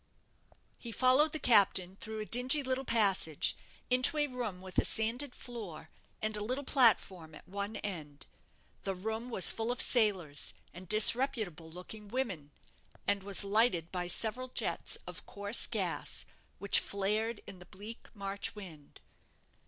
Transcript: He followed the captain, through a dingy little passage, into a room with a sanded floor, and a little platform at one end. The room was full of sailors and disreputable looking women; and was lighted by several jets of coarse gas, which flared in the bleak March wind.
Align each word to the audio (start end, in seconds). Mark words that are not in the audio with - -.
He 0.79 0.91
followed 0.91 1.31
the 1.31 1.37
captain, 1.37 1.95
through 1.95 2.21
a 2.21 2.25
dingy 2.25 2.63
little 2.63 2.85
passage, 2.85 3.55
into 3.91 4.17
a 4.17 4.25
room 4.25 4.59
with 4.59 4.79
a 4.79 4.83
sanded 4.83 5.35
floor, 5.35 5.91
and 6.23 6.35
a 6.35 6.43
little 6.43 6.63
platform 6.63 7.35
at 7.35 7.47
one 7.47 7.75
end. 7.75 8.25
The 8.81 8.95
room 8.95 9.29
was 9.29 9.51
full 9.51 9.71
of 9.71 9.79
sailors 9.79 10.55
and 10.73 10.89
disreputable 10.89 11.69
looking 11.69 12.07
women; 12.07 12.49
and 13.07 13.21
was 13.21 13.43
lighted 13.43 13.91
by 13.91 14.07
several 14.07 14.47
jets 14.47 14.95
of 15.05 15.27
coarse 15.27 15.67
gas, 15.67 16.25
which 16.57 16.79
flared 16.79 17.41
in 17.45 17.59
the 17.59 17.67
bleak 17.67 18.07
March 18.15 18.55
wind. 18.55 19.01